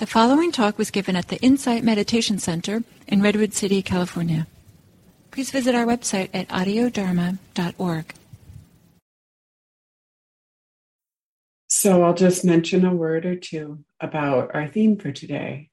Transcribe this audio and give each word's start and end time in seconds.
The 0.00 0.06
following 0.06 0.50
talk 0.50 0.78
was 0.78 0.90
given 0.90 1.14
at 1.14 1.28
the 1.28 1.36
Insight 1.42 1.84
Meditation 1.84 2.38
Center 2.38 2.84
in 3.06 3.20
Redwood 3.20 3.52
City, 3.52 3.82
California. 3.82 4.46
Please 5.30 5.50
visit 5.50 5.74
our 5.74 5.84
website 5.84 6.30
at 6.32 6.48
audiodharma.org. 6.48 8.14
So 11.68 12.02
I'll 12.02 12.14
just 12.14 12.46
mention 12.46 12.86
a 12.86 12.94
word 12.94 13.26
or 13.26 13.36
two 13.36 13.84
about 14.00 14.54
our 14.54 14.66
theme 14.66 14.96
for 14.96 15.12
today, 15.12 15.68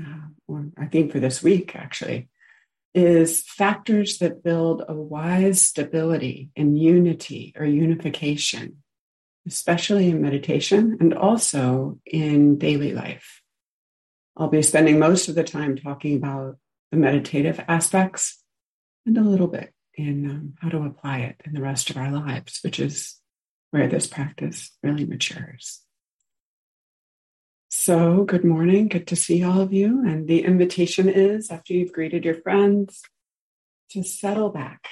uh, 0.00 0.28
or 0.48 0.68
our 0.78 0.86
theme 0.86 1.10
for 1.10 1.20
this 1.20 1.42
week, 1.42 1.76
actually, 1.76 2.30
is 2.94 3.42
factors 3.42 4.16
that 4.20 4.42
build 4.42 4.82
a 4.88 4.94
wise 4.94 5.60
stability 5.60 6.48
and 6.56 6.78
unity 6.80 7.52
or 7.54 7.66
unification 7.66 8.78
especially 9.46 10.08
in 10.08 10.22
meditation 10.22 10.96
and 11.00 11.14
also 11.14 11.98
in 12.06 12.58
daily 12.58 12.92
life. 12.92 13.42
I'll 14.36 14.48
be 14.48 14.62
spending 14.62 14.98
most 14.98 15.28
of 15.28 15.34
the 15.34 15.44
time 15.44 15.76
talking 15.76 16.16
about 16.16 16.56
the 16.90 16.96
meditative 16.96 17.60
aspects 17.68 18.42
and 19.06 19.16
a 19.18 19.22
little 19.22 19.46
bit 19.46 19.72
in 19.96 20.28
um, 20.28 20.54
how 20.60 20.70
to 20.70 20.84
apply 20.84 21.18
it 21.20 21.40
in 21.44 21.52
the 21.52 21.60
rest 21.60 21.90
of 21.90 21.96
our 21.96 22.10
lives, 22.10 22.60
which 22.64 22.80
is 22.80 23.16
where 23.70 23.86
this 23.86 24.06
practice 24.06 24.72
really 24.82 25.04
matures. 25.04 25.82
So, 27.68 28.24
good 28.24 28.44
morning. 28.44 28.88
Good 28.88 29.06
to 29.08 29.16
see 29.16 29.42
all 29.42 29.60
of 29.60 29.72
you. 29.72 30.06
And 30.06 30.26
the 30.26 30.44
invitation 30.44 31.08
is 31.08 31.50
after 31.50 31.72
you've 31.72 31.92
greeted 31.92 32.24
your 32.24 32.34
friends 32.34 33.02
to 33.90 34.02
settle 34.02 34.50
back, 34.50 34.88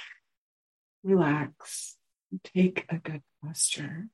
relax, 1.03 1.95
take 2.43 2.85
a 2.89 2.97
good 2.97 3.21
posture 3.41 4.09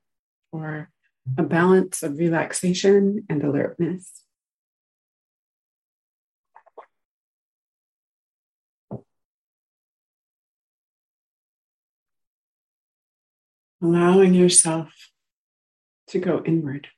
for 0.51 0.89
a 1.37 1.43
balance 1.43 2.03
of 2.03 2.17
relaxation 2.17 3.25
and 3.29 3.43
alertness. 3.43 4.23
Allowing 13.81 14.33
yourself 14.33 14.91
to 16.07 16.19
go 16.19 16.43
inward. 16.45 16.89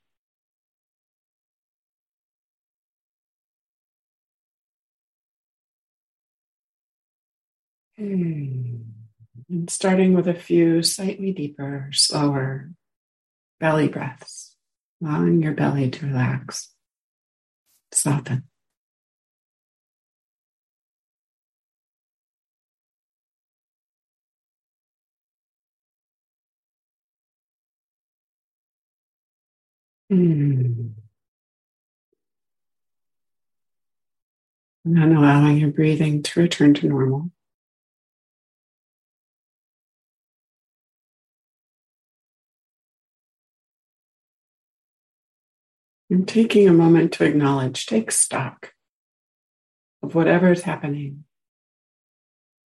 Hmm. 7.98 8.78
And 9.48 9.70
starting 9.70 10.14
with 10.16 10.28
a 10.28 10.34
few 10.34 10.82
slightly 10.82 11.34
deeper, 11.34 11.90
slower 11.92 12.72
belly 13.62 13.88
breaths, 13.88 14.56
allowing 15.02 15.42
your 15.44 15.54
belly 15.54 15.90
to 15.92 16.08
relax, 16.08 16.74
soften. 17.94 18.44
Mm. 30.12 30.94
And 34.84 35.18
allowing 35.18 35.58
your 35.58 35.70
breathing 35.70 36.24
to 36.24 36.40
return 36.42 36.74
to 36.74 36.88
normal. 36.88 37.30
And 46.12 46.28
taking 46.28 46.68
a 46.68 46.74
moment 46.74 47.14
to 47.14 47.24
acknowledge, 47.24 47.86
take 47.86 48.12
stock 48.12 48.74
of 50.04 50.14
whatever 50.14 50.52
is 50.52 50.64
happening 50.64 51.24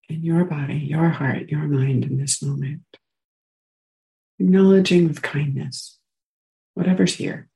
in 0.08 0.24
your 0.24 0.46
body, 0.46 0.78
your 0.78 1.10
heart, 1.10 1.50
your 1.50 1.68
mind 1.68 2.06
in 2.06 2.18
this 2.18 2.42
moment. 2.42 2.84
Acknowledging 4.40 5.10
with 5.10 5.22
kindness 5.22 6.00
whatever's 6.74 7.16
here. 7.16 7.50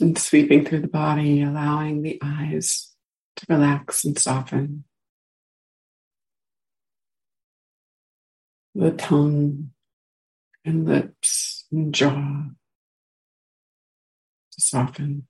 And 0.00 0.16
sweeping 0.16 0.64
through 0.64 0.82
the 0.82 0.86
body, 0.86 1.42
allowing 1.42 2.02
the 2.02 2.20
eyes 2.22 2.94
to 3.38 3.46
relax 3.48 4.04
and 4.04 4.18
soften. 4.18 4.84
The 8.74 8.90
tongue 8.90 9.70
and 10.64 10.86
lips 10.86 11.66
and 11.70 11.94
jaw 11.94 12.46
to 14.52 14.60
soften. 14.60 15.28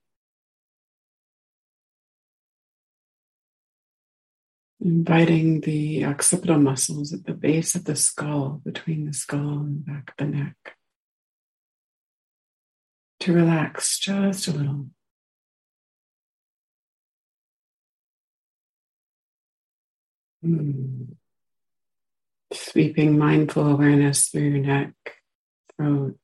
Inviting 4.81 5.61
the 5.61 6.05
occipital 6.05 6.57
muscles 6.57 7.13
at 7.13 7.25
the 7.25 7.33
base 7.33 7.75
of 7.75 7.85
the 7.85 7.95
skull, 7.95 8.61
between 8.63 9.05
the 9.05 9.13
skull 9.13 9.59
and 9.59 9.85
the 9.85 9.91
back 9.91 10.09
of 10.11 10.15
the 10.17 10.25
neck, 10.25 10.77
to 13.19 13.33
relax 13.33 13.99
just 13.99 14.47
a 14.47 14.51
little. 14.51 14.87
Mm. 20.45 21.15
Sweeping 22.53 23.17
mindful 23.17 23.67
awareness 23.67 24.27
through 24.27 24.41
your 24.41 24.65
neck, 24.65 24.93
throat, 25.75 26.17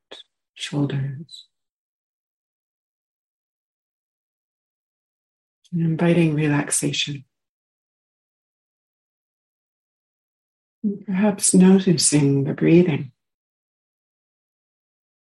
shoulders. 0.54 1.46
And 5.72 5.82
inviting 5.82 6.36
relaxation. 6.36 7.26
And 10.84 11.06
perhaps 11.06 11.54
noticing 11.54 12.46
the 12.46 12.54
breathing. 12.54 13.12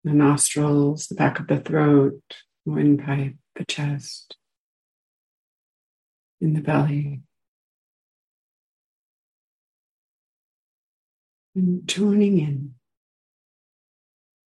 The 0.03 0.13
nostrils, 0.13 1.07
the 1.07 1.15
back 1.15 1.39
of 1.39 1.47
the 1.47 1.59
throat, 1.59 2.21
windpipe, 2.63 3.35
the 3.55 3.65
chest, 3.65 4.37
in 6.39 6.53
the 6.53 6.61
belly. 6.61 7.24
And 11.55 11.87
tuning 11.87 12.37
in, 12.37 12.73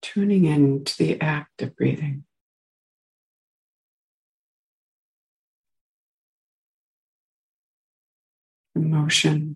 tuning 0.03 0.45
in 0.45 0.83
to 0.83 0.97
the 0.99 1.19
act 1.19 1.63
of 1.63 1.75
breathing. 1.75 2.23
The 8.75 8.81
motion, 8.81 9.55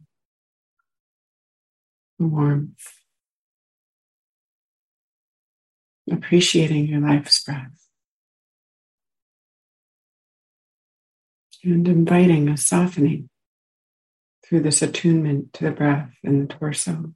the 2.17 2.25
warmth, 2.25 2.87
appreciating 6.11 6.87
your 6.87 7.01
life's 7.01 7.43
breath. 7.43 7.69
And 11.63 11.87
inviting 11.87 12.49
a 12.49 12.57
softening 12.57 13.29
through 14.43 14.61
this 14.61 14.81
attunement 14.81 15.53
to 15.53 15.65
the 15.65 15.71
breath 15.71 16.11
in 16.23 16.39
the 16.39 16.53
torso. 16.53 17.13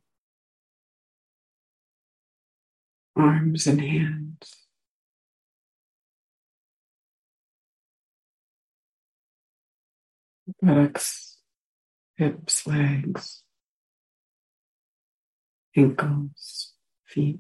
Arms 3.18 3.68
and 3.68 3.82
hands. 3.82 4.68
Buttocks, 10.62 11.38
hips, 12.16 12.66
legs, 12.66 13.44
ankles, 15.76 16.74
feet. 17.06 17.40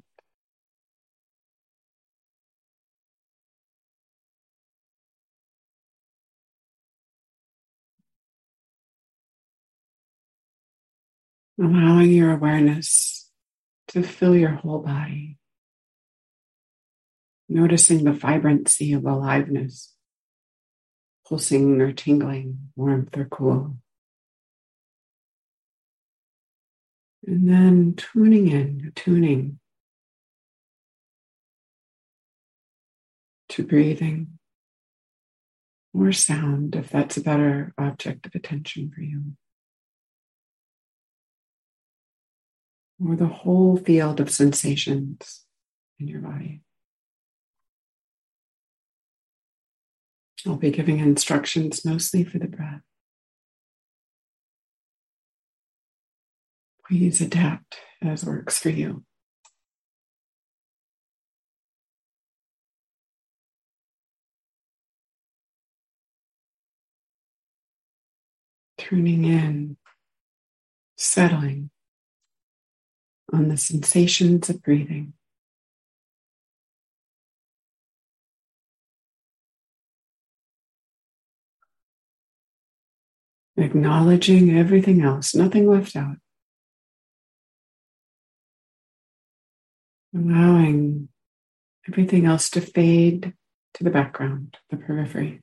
Allowing 11.59 12.11
your 12.11 12.31
awareness 12.31 13.31
to 13.87 14.03
fill 14.03 14.35
your 14.35 14.51
whole 14.51 14.79
body 14.79 15.37
Noticing 17.49 18.03
the 18.03 18.11
vibrancy 18.11 18.93
of 18.93 19.05
aliveness, 19.05 19.93
pulsing 21.27 21.79
or 21.81 21.93
tingling, 21.93 22.71
warmth 22.75 23.17
or 23.17 23.25
cool. 23.25 23.77
And 27.25 27.49
then 27.49 27.93
tuning 27.95 28.47
in, 28.49 28.91
tuning 28.95 29.59
to 33.49 33.63
breathing 33.63 34.37
or 35.93 36.11
sound 36.11 36.75
if 36.75 36.89
that's 36.89 37.17
a 37.17 37.21
better 37.21 37.73
object 37.77 38.25
of 38.25 38.35
attention 38.35 38.91
for 38.93 39.01
you. 39.01 39.33
Or 43.03 43.15
the 43.15 43.27
whole 43.27 43.77
field 43.77 44.19
of 44.19 44.29
sensations 44.29 45.45
in 45.99 46.07
your 46.07 46.21
body. 46.21 46.61
I'll 50.45 50.55
be 50.55 50.71
giving 50.71 50.99
instructions 50.99 51.83
mostly 51.83 52.23
for 52.23 52.37
the 52.37 52.47
breath. 52.47 52.81
Please 56.87 57.19
adapt 57.19 57.77
as 58.01 58.23
works 58.23 58.57
for 58.57 58.69
you. 58.69 59.03
Turning 68.77 69.25
in, 69.25 69.75
settling 70.95 71.71
on 73.33 73.49
the 73.49 73.57
sensations 73.57 74.49
of 74.49 74.61
breathing. 74.61 75.13
Acknowledging 83.59 84.55
everything 84.55 85.01
else, 85.01 85.33
nothing 85.33 85.67
left 85.67 85.95
out. 85.95 86.17
Allowing 90.15 91.09
everything 91.87 92.27
else 92.27 92.51
to 92.51 92.61
fade 92.61 93.33
to 93.73 93.83
the 93.83 93.89
background, 93.89 94.57
the 94.69 94.77
periphery. 94.77 95.41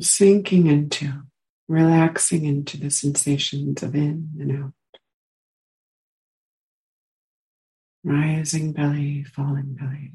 Sinking 0.00 0.66
into, 0.66 1.22
relaxing 1.68 2.44
into 2.44 2.76
the 2.76 2.90
sensations 2.90 3.84
of 3.84 3.94
in 3.94 4.30
and 4.40 4.64
out. 4.64 4.72
Rising 8.02 8.72
belly, 8.72 9.22
falling 9.22 9.74
belly. 9.74 10.12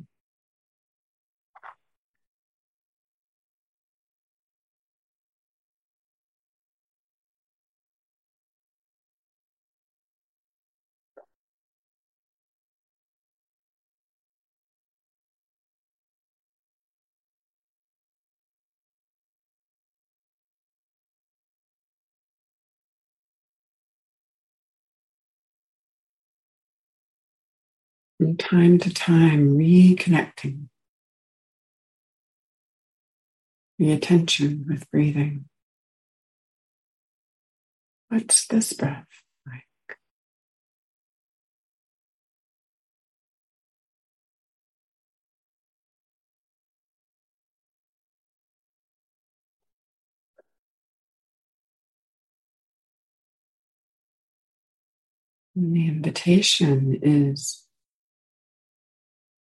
From 28.20 28.36
time 28.36 28.80
to 28.80 28.94
time, 28.94 29.58
reconnecting 29.58 30.68
the 33.78 33.94
attention 33.94 34.66
with 34.68 34.92
breathing. 34.92 35.46
What's 38.10 38.46
this 38.48 38.74
breath 38.74 39.08
like? 39.48 39.64
And 55.56 55.74
the 55.74 55.88
invitation 55.88 57.00
is 57.02 57.64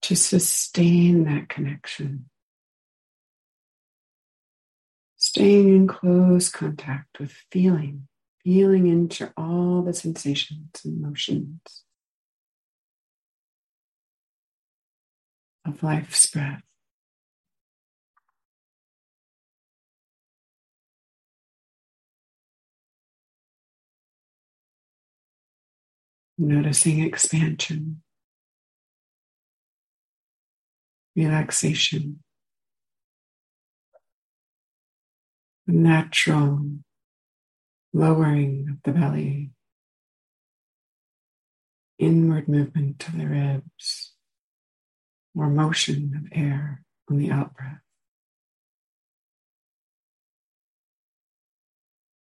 to 0.06 0.16
sustain 0.16 1.24
that 1.24 1.50
connection. 1.50 2.30
Staying 5.18 5.70
in 5.70 5.88
close 5.88 6.48
contact 6.48 7.20
with 7.20 7.32
feeling, 7.52 8.08
feeling 8.44 8.86
into 8.86 9.34
all 9.36 9.82
the 9.82 9.94
sensations 9.94 10.70
and 10.86 11.02
motions 11.02 11.60
of 15.66 15.82
life's 15.82 16.28
breath. 16.28 16.62
Noticing 26.38 27.00
expansion 27.00 28.04
relaxation, 31.16 32.20
natural 35.68 36.70
lowering 37.94 38.68
of 38.70 38.78
the 38.84 38.92
belly, 38.92 39.52
inward 41.98 42.48
movement 42.48 43.08
of 43.08 43.18
the 43.18 43.26
ribs, 43.26 44.14
or 45.36 45.50
motion 45.50 46.14
of 46.16 46.38
air 46.38 46.84
on 47.10 47.18
the 47.18 47.32
out 47.32 47.56
breath. 47.56 47.80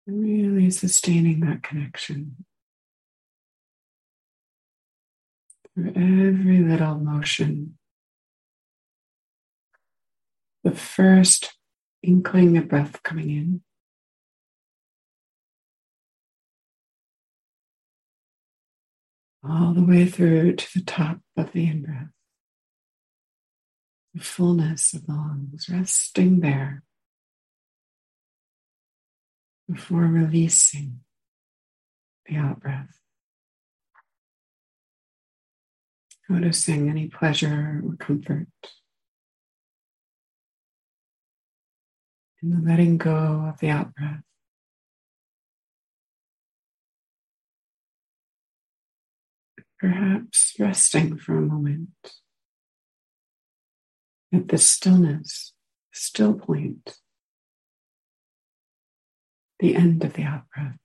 Really 0.05 0.69
sustaining 0.69 1.39
that 1.41 1.63
connection 1.63 2.45
through 5.73 5.93
every 5.95 6.59
little 6.59 6.99
motion 6.99 7.77
the 10.63 10.71
first 10.71 11.53
inkling 12.01 12.57
of 12.57 12.69
breath 12.69 13.03
coming 13.03 13.29
in. 13.29 13.61
All 19.43 19.73
the 19.73 19.83
way 19.83 20.05
through 20.05 20.55
to 20.55 20.79
the 20.79 20.85
top 20.85 21.19
of 21.35 21.51
the 21.51 21.67
in 21.67 21.83
breath. 21.83 22.07
The 24.13 24.23
fullness 24.23 24.93
of 24.93 25.05
the 25.05 25.13
lungs 25.13 25.67
resting 25.69 26.39
there 26.39 26.83
before 29.69 30.01
releasing 30.01 30.99
the 32.25 32.37
out 32.37 32.61
breath. 32.61 32.99
Noticing 36.29 36.89
any 36.89 37.07
pleasure 37.07 37.81
or 37.85 37.95
comfort. 37.97 38.47
And 42.43 42.51
the 42.51 42.69
letting 42.69 42.97
go 42.97 43.45
of 43.47 43.59
the 43.59 43.69
out 43.69 43.95
breath. 43.95 44.21
Perhaps 49.79 50.53
resting 50.59 51.17
for 51.17 51.37
a 51.37 51.41
moment 51.41 51.89
at 54.33 54.47
the 54.49 54.57
stillness, 54.57 55.53
still 55.93 56.33
point, 56.33 56.97
the 59.59 59.75
end 59.75 60.03
of 60.03 60.13
the 60.13 60.23
out 60.23 60.43
breath. 60.53 60.77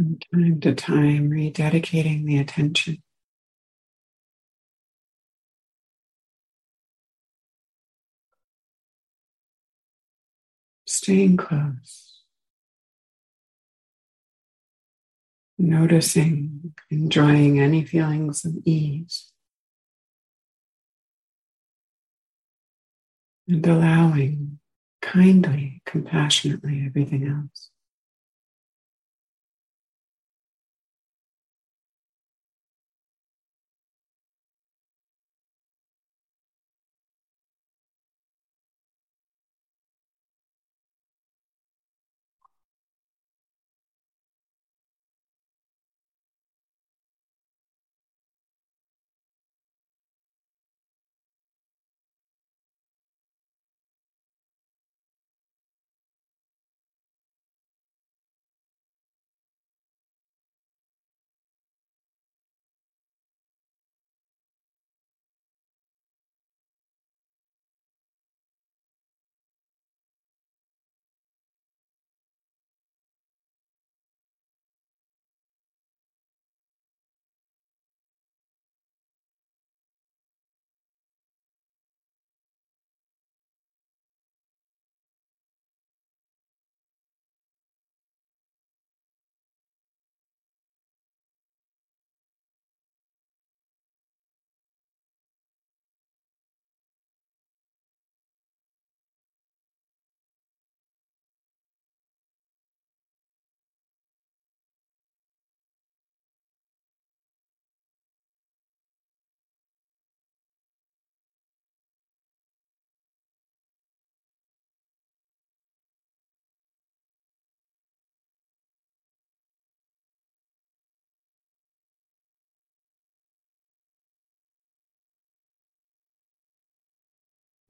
From 0.00 0.18
time 0.32 0.60
to 0.60 0.74
time, 0.74 1.28
rededicating 1.28 2.24
the 2.24 2.38
attention. 2.38 3.02
Staying 10.86 11.36
close. 11.36 12.22
Noticing, 15.58 16.72
enjoying 16.88 17.60
any 17.60 17.84
feelings 17.84 18.46
of 18.46 18.54
ease. 18.64 19.32
And 23.46 23.66
allowing 23.66 24.60
kindly, 25.02 25.82
compassionately 25.84 26.84
everything 26.86 27.28
else. 27.28 27.69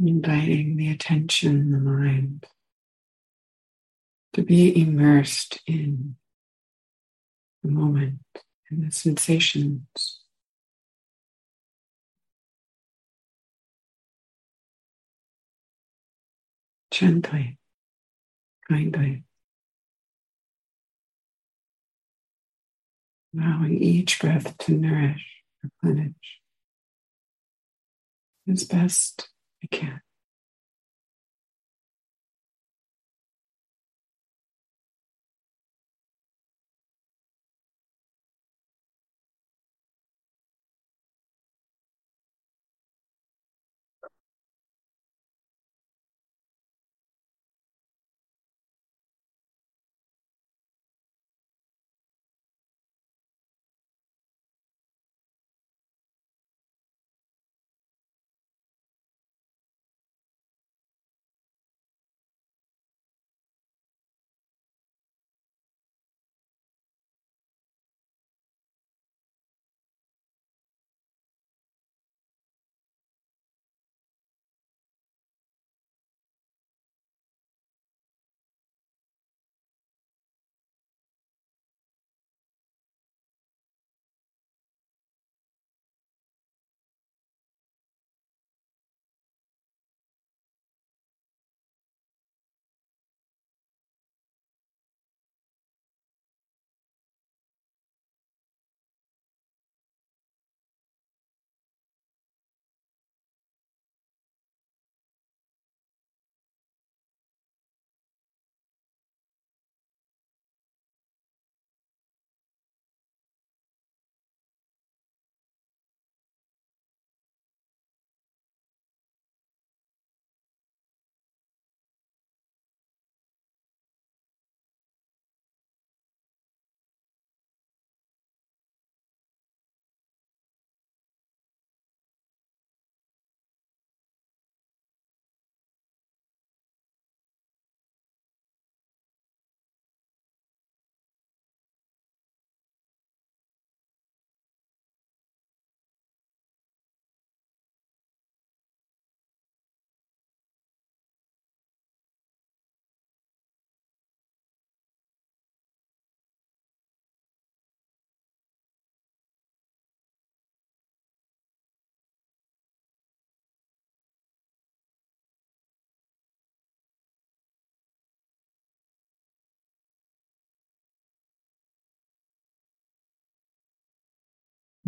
Inviting 0.00 0.76
the 0.76 0.90
attention, 0.90 1.72
the 1.72 1.78
mind, 1.78 2.46
to 4.32 4.42
be 4.42 4.80
immersed 4.80 5.60
in 5.66 6.16
the 7.62 7.70
moment 7.70 8.20
and 8.70 8.86
the 8.86 8.92
sensations. 8.92 10.20
Gently, 16.90 17.58
kindly, 18.68 19.24
allowing 23.34 23.80
each 23.82 24.20
breath 24.20 24.56
to 24.58 24.72
nourish, 24.72 25.24
replenish 25.62 26.40
as 28.48 28.64
best 28.64 29.28
I 29.62 29.66
can. 29.68 30.00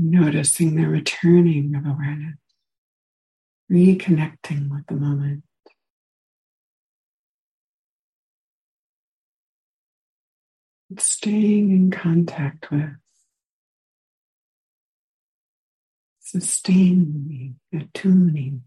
Noticing 0.04 0.74
the 0.74 0.88
returning 0.88 1.76
of 1.76 1.86
awareness, 1.86 2.36
reconnecting 3.70 4.68
with 4.68 4.84
the 4.88 4.96
moment. 4.96 5.44
staying 10.98 11.70
in 11.70 11.90
contact 11.90 12.70
with, 12.70 12.90
sustaining, 16.20 17.56
attuning. 17.72 18.62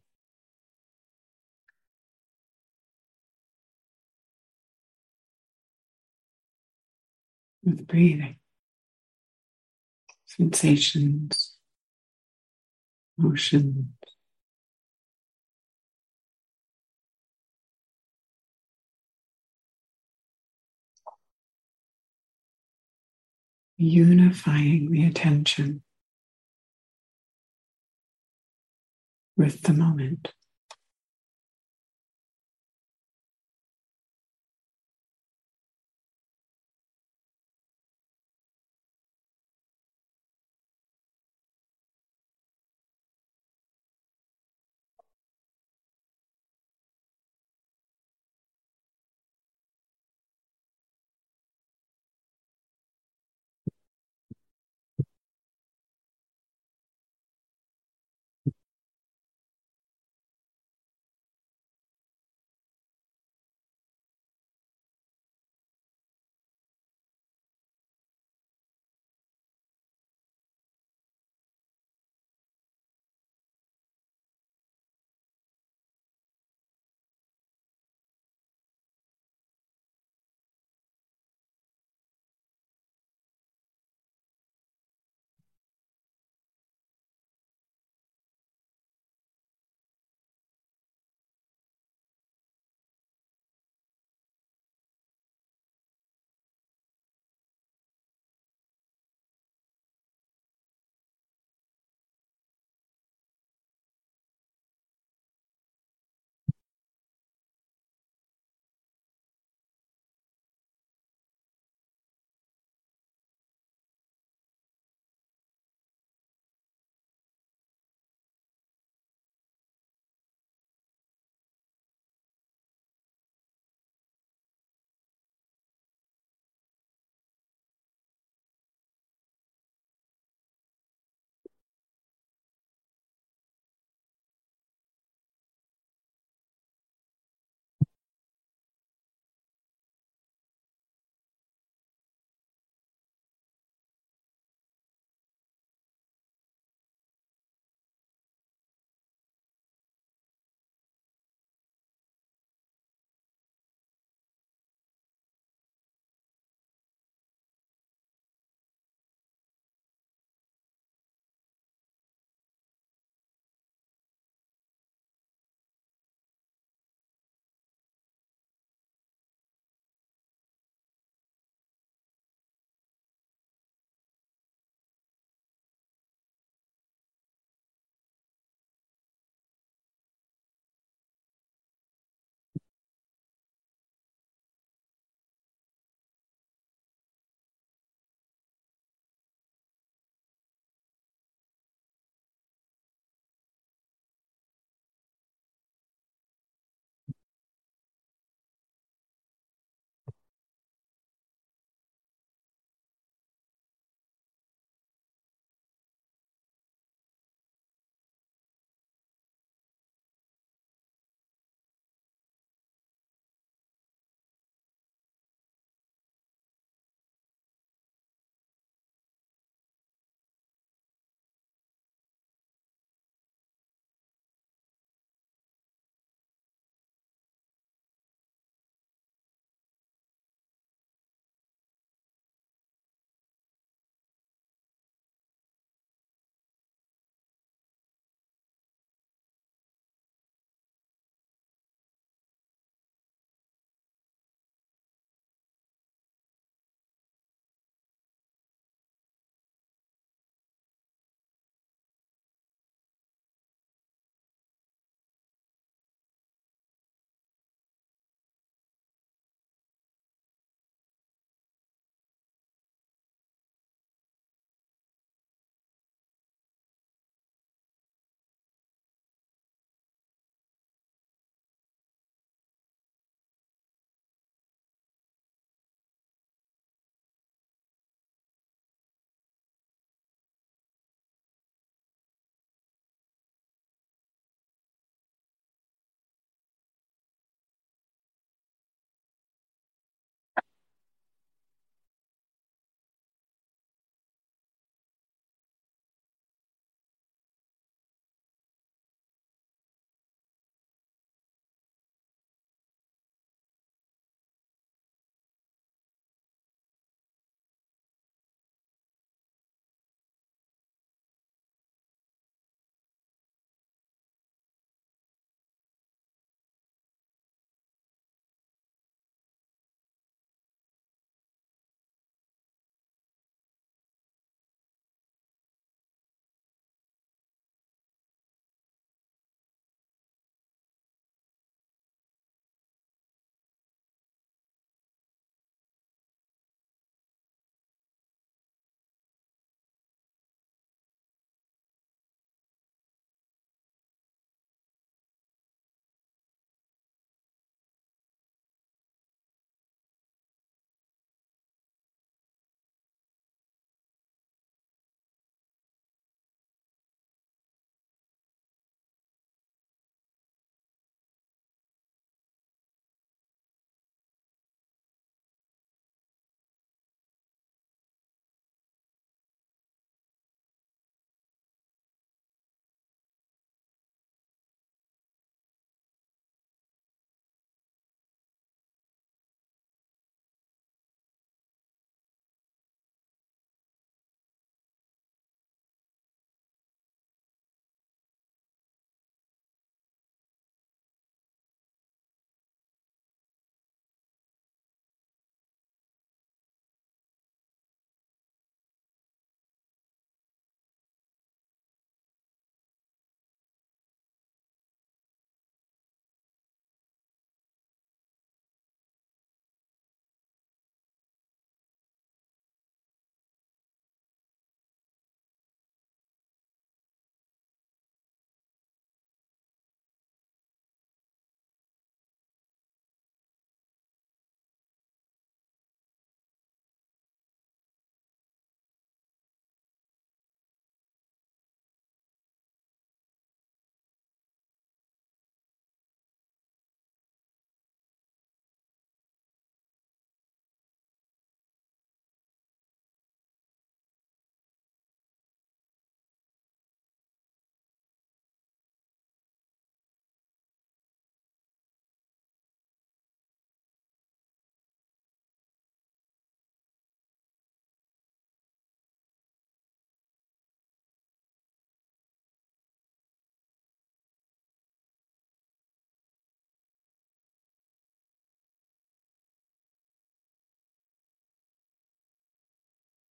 With 7.64 7.88
breathing, 7.88 8.38
sensations, 10.38 11.54
motions. 13.18 13.86
unifying 23.78 24.90
the 24.90 25.06
attention 25.06 25.84
with 29.36 29.64
the 29.64 29.74
moment. 29.74 30.34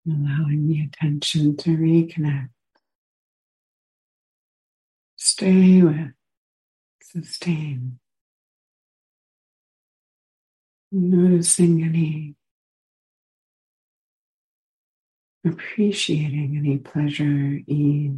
Allowing 0.07 0.67
the 0.67 0.81
attention 0.81 1.55
to 1.57 1.69
reconnect. 1.71 2.49
Stay 5.15 5.81
with, 5.81 6.11
sustain. 7.01 7.99
Noticing 10.91 11.83
any, 11.83 12.35
appreciating 15.45 16.55
any 16.57 16.77
pleasure, 16.77 17.59
ease, 17.65 18.11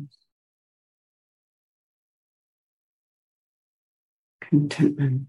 contentment, 4.42 5.28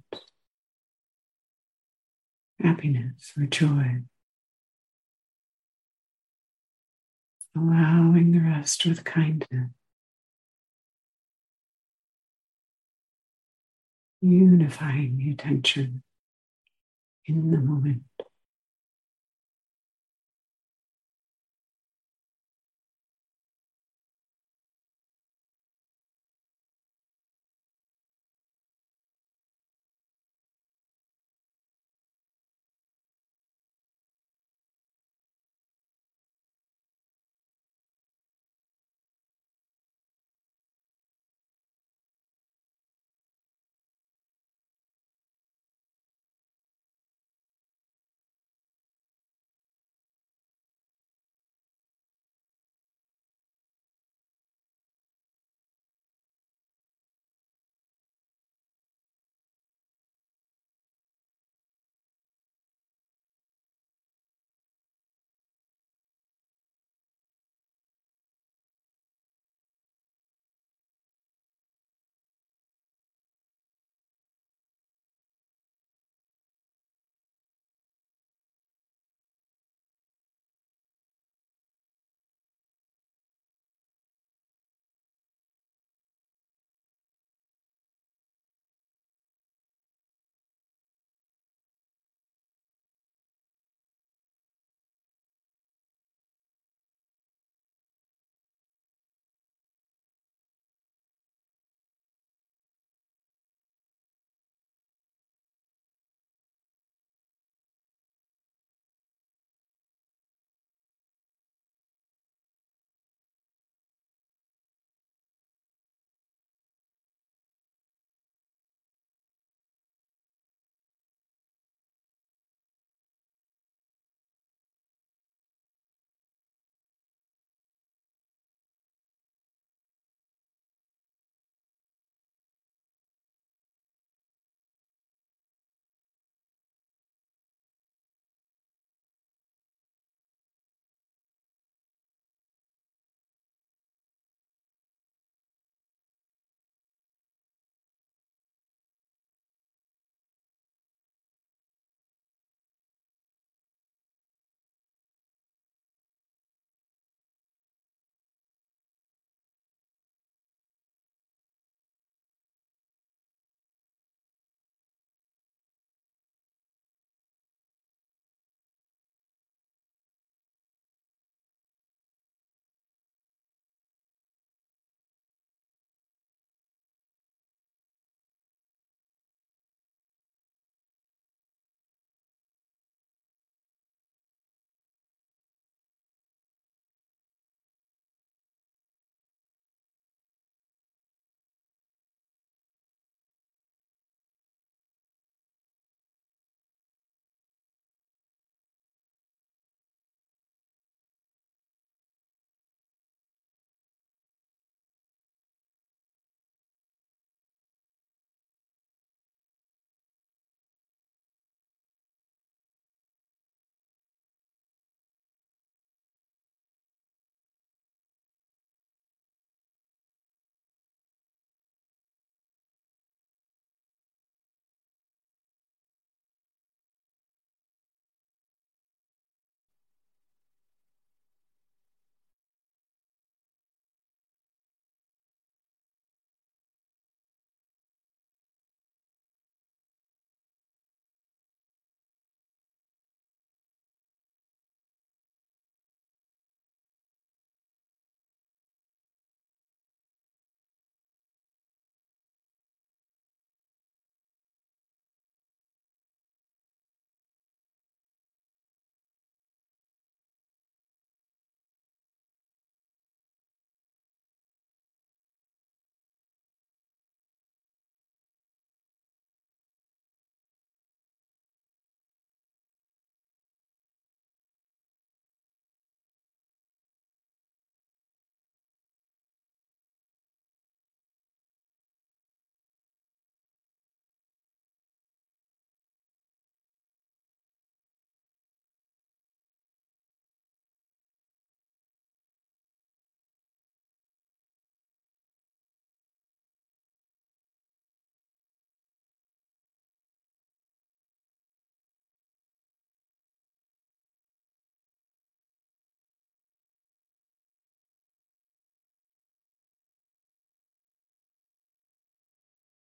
happiness, 2.60 3.32
or 3.38 3.46
joy. 3.46 4.02
Allowing 7.56 8.32
the 8.32 8.40
rest 8.40 8.84
with 8.84 9.04
kindness. 9.04 9.70
Unifying 14.20 15.18
the 15.18 15.30
attention 15.30 16.02
in 17.26 17.50
the 17.50 17.58
moment. 17.58 18.02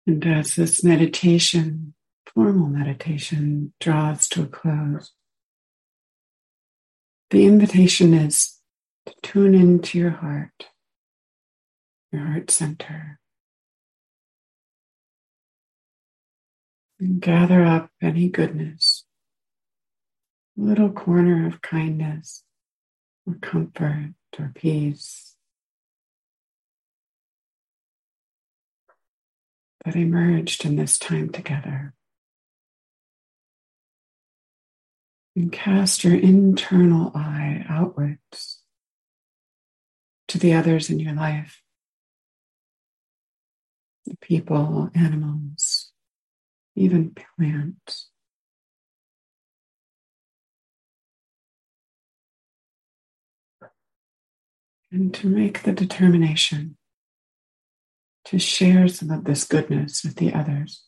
And 0.05 0.25
as 0.25 0.55
this 0.55 0.83
meditation, 0.83 1.93
formal 2.33 2.67
meditation, 2.67 3.73
draws 3.79 4.27
to 4.29 4.43
a 4.43 4.47
close, 4.47 5.13
the 7.29 7.45
invitation 7.45 8.13
is 8.13 8.59
to 9.05 9.13
tune 9.23 9.55
into 9.55 9.97
your 9.97 10.11
heart, 10.11 10.67
your 12.11 12.25
heart 12.25 12.51
center, 12.51 13.19
and 16.99 17.21
gather 17.21 17.63
up 17.63 17.89
any 18.01 18.27
goodness, 18.27 19.05
a 20.57 20.61
little 20.61 20.91
corner 20.91 21.47
of 21.47 21.61
kindness 21.61 22.43
or 23.25 23.35
comfort 23.35 24.13
or 24.37 24.51
peace 24.53 25.32
that 29.85 29.95
emerged 29.95 30.65
in 30.65 30.75
this 30.75 30.97
time 30.97 31.29
together. 31.29 31.93
And 35.35 35.51
cast 35.51 36.03
your 36.03 36.15
internal 36.15 37.11
eye 37.15 37.65
outwards 37.67 38.61
to 40.27 40.37
the 40.37 40.53
others 40.53 40.89
in 40.89 40.99
your 40.99 41.13
life 41.13 41.63
the 44.05 44.17
people, 44.17 44.89
animals, 44.95 45.91
even 46.75 47.15
plants. 47.15 48.09
And 54.91 55.13
to 55.15 55.27
make 55.27 55.63
the 55.63 55.71
determination 55.71 56.77
to 58.25 58.39
share 58.39 58.87
some 58.87 59.11
of 59.11 59.25
this 59.25 59.43
goodness 59.43 60.03
with 60.03 60.15
the 60.15 60.33
others 60.33 60.83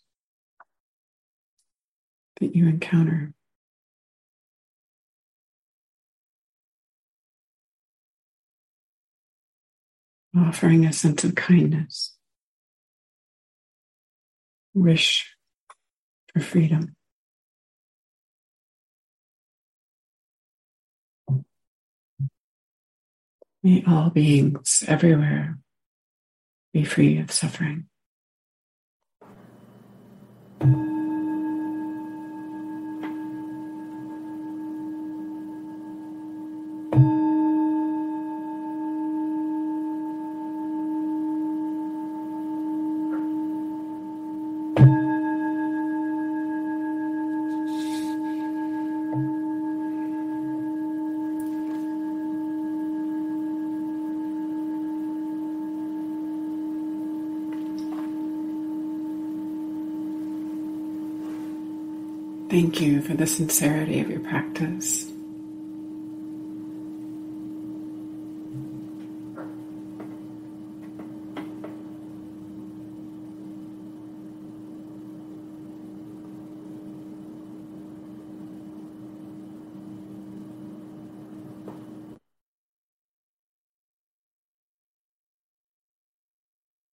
that 2.40 2.56
you 2.56 2.68
encounter. 2.68 3.34
Offering 10.38 10.86
a 10.86 10.92
sense 10.92 11.24
of 11.24 11.34
kindness, 11.36 12.18
wish 14.74 15.34
for 16.34 16.42
freedom. 16.42 16.96
May 23.64 23.84
all 23.88 24.10
beings 24.10 24.84
everywhere 24.88 25.58
be 26.76 26.84
free 26.84 27.20
of 27.20 27.32
suffering. 27.32 27.86
For 63.06 63.14
the 63.14 63.28
sincerity 63.28 64.00
of 64.00 64.10
your 64.10 64.20
practice. 64.20 65.15